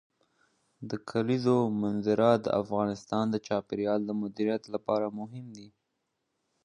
د 0.89 0.91
کلیزو 1.09 1.57
منظره 1.81 2.29
د 2.45 2.47
افغانستان 2.61 3.25
د 3.29 3.35
چاپیریال 3.47 3.99
د 4.05 4.11
مدیریت 4.21 4.63
لپاره 4.73 5.05
مهم 5.19 5.45
دي. 5.57 5.69